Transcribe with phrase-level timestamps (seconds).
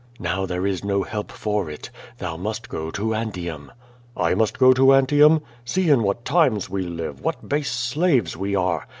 [0.17, 1.91] Now there is no help for it.
[2.17, 3.71] Thou must go to Antium."
[4.17, 5.43] "I must go to Antium?
[5.63, 8.87] See in what times we live, what base slaves we are!"